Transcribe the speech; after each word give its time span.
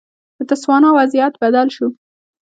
د 0.37 0.39
تسوانا 0.49 0.89
وضعیت 0.99 1.33
بدل 1.43 1.67
شو. 1.75 1.87